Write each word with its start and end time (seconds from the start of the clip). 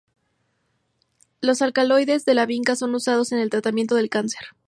Los 1.41 1.61
alcaloides 1.61 2.25
de 2.25 2.33
la 2.33 2.47
vinca 2.47 2.75
son 2.75 2.95
usados 2.95 3.31
en 3.33 3.37
el 3.37 3.51
tratamiento 3.51 3.93
del 3.93 4.09
cáncer. 4.09 4.41